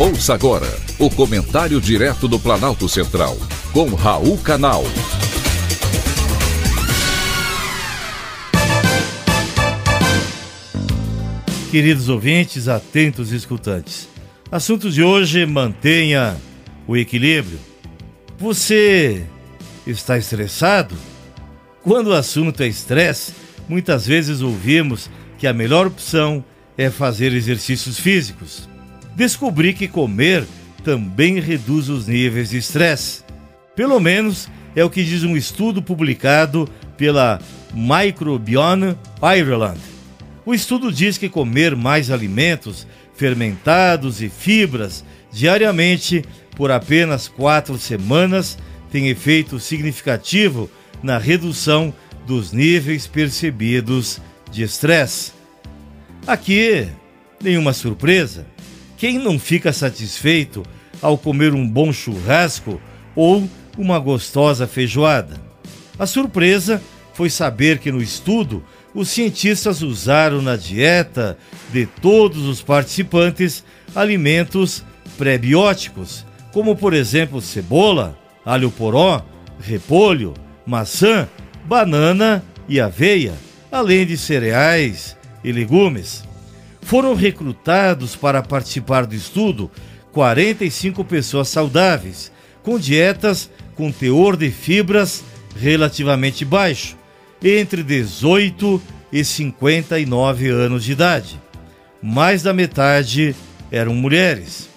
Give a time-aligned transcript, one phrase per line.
[0.00, 3.36] Ouça agora o comentário direto do Planalto Central,
[3.72, 4.84] com Raul Canal.
[11.72, 14.08] Queridos ouvintes, atentos escutantes.
[14.52, 16.36] Assunto de hoje: mantenha
[16.86, 17.58] o equilíbrio.
[18.38, 19.26] Você
[19.84, 20.94] está estressado?
[21.82, 23.32] Quando o assunto é estresse,
[23.68, 26.44] muitas vezes ouvimos que a melhor opção
[26.76, 28.68] é fazer exercícios físicos
[29.18, 30.46] descobri que comer
[30.84, 33.24] também reduz os níveis de estresse.
[33.74, 37.40] Pelo menos é o que diz um estudo publicado pela
[37.74, 39.80] Microbiome Ireland.
[40.46, 42.86] O estudo diz que comer mais alimentos
[43.16, 46.24] fermentados e fibras diariamente
[46.56, 48.56] por apenas quatro semanas
[48.88, 50.70] tem efeito significativo
[51.02, 51.92] na redução
[52.24, 54.20] dos níveis percebidos
[54.52, 55.32] de estresse.
[56.24, 56.86] Aqui,
[57.42, 58.46] nenhuma surpresa
[58.98, 60.64] quem não fica satisfeito
[61.00, 62.80] ao comer um bom churrasco
[63.14, 65.40] ou uma gostosa feijoada?
[65.96, 66.82] A surpresa
[67.14, 71.38] foi saber que no estudo os cientistas usaram na dieta
[71.72, 74.84] de todos os participantes alimentos
[75.16, 79.24] prebióticos, como por exemplo cebola, alho poró,
[79.60, 80.34] repolho,
[80.66, 81.28] maçã,
[81.64, 83.34] banana e aveia,
[83.70, 86.27] além de cereais e legumes.
[86.88, 89.70] Foram recrutados para participar do estudo
[90.10, 95.22] 45 pessoas saudáveis, com dietas com teor de fibras
[95.54, 96.96] relativamente baixo,
[97.44, 98.80] entre 18
[99.12, 101.38] e 59 anos de idade.
[102.02, 103.36] Mais da metade
[103.70, 104.70] eram mulheres.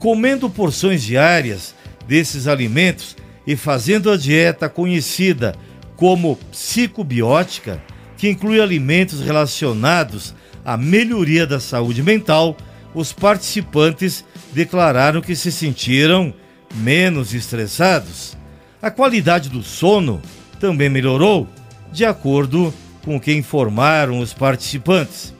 [0.00, 1.76] Comendo porções diárias
[2.08, 5.54] desses alimentos e fazendo a dieta conhecida
[5.94, 7.80] como psicobiótica,
[8.16, 12.56] que inclui alimentos relacionados a melhoria da saúde mental,
[12.94, 16.34] os participantes declararam que se sentiram
[16.74, 18.36] menos estressados.
[18.80, 20.20] A qualidade do sono
[20.58, 21.48] também melhorou,
[21.92, 22.72] de acordo
[23.04, 25.34] com o que informaram os participantes.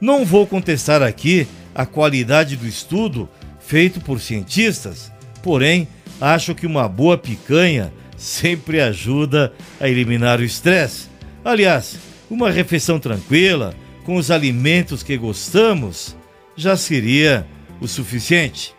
[0.00, 3.28] Não vou contestar aqui a qualidade do estudo
[3.60, 5.86] feito por cientistas, porém,
[6.20, 11.08] acho que uma boa picanha sempre ajuda a eliminar o estresse.
[11.44, 11.96] Aliás,
[12.32, 16.16] uma refeição tranquila, com os alimentos que gostamos,
[16.56, 17.46] já seria
[17.78, 18.74] o suficiente.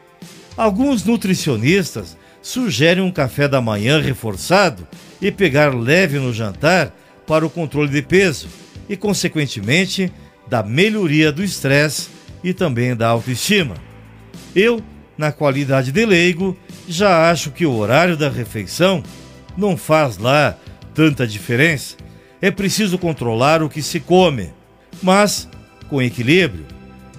[0.58, 4.88] Alguns nutricionistas sugerem um café da manhã reforçado
[5.22, 6.92] e pegar leve no jantar
[7.28, 8.48] para o controle de peso
[8.90, 10.12] e, consequentemente,
[10.48, 12.10] da melhoria do estresse
[12.44, 13.76] e também da autoestima.
[14.56, 14.82] Eu,
[15.16, 19.04] na qualidade de leigo, já acho que o horário da refeição
[19.56, 20.58] não faz lá
[20.96, 21.96] tanta diferença.
[22.44, 24.52] É preciso controlar o que se come
[25.02, 25.48] mas
[25.90, 26.66] com equilíbrio.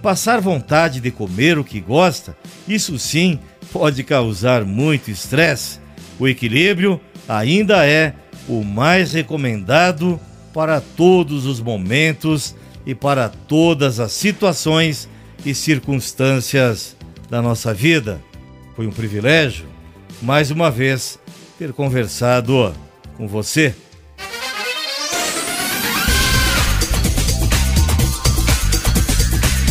[0.03, 2.37] Passar vontade de comer o que gosta,
[2.69, 3.39] isso sim
[3.73, 5.81] pode causar muito estresse.
[6.19, 8.15] O equilíbrio ainda é
[8.47, 10.21] o mais recomendado
[10.53, 12.55] para todos os momentos
[12.85, 15.09] e para todas as situações
[15.45, 16.97] e circunstâncias
[17.31, 18.21] da nossa vida.
[18.77, 19.67] Foi um privilégio,
[20.21, 21.19] mais uma vez,
[21.59, 22.75] ter conversado
[23.17, 23.75] com você.